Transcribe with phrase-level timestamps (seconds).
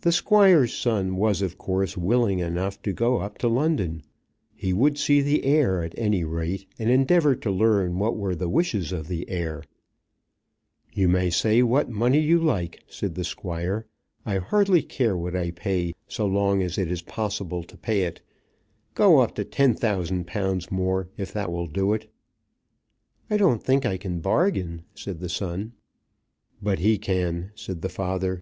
[0.00, 4.02] The Squire's son was of course willing enough to go up to London.
[4.56, 8.48] He would see the heir at any rate, and endeavour to learn what were the
[8.48, 9.62] wishes of the heir.
[10.92, 13.86] "You may say what money you like," said the Squire.
[14.26, 18.20] "I hardly care what I pay, so long as it is possible to pay it.
[18.96, 22.10] Go up to £10,000 more, if that will do it."
[23.30, 25.74] "I don't think I can bargain," said the son.
[26.60, 28.40] "But he can," said the father.